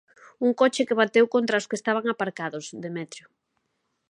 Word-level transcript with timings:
Un 0.45 0.51
coche 0.61 0.85
que 0.87 0.99
bateu 1.01 1.25
contra 1.35 1.59
os 1.59 1.67
que 1.69 1.77
estaban 1.79 2.05
aparcados, 2.09 2.65
Demetrio. 2.83 3.25